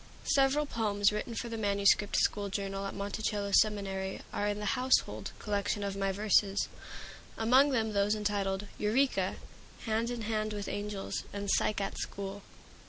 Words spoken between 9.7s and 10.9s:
"Hand in Hand with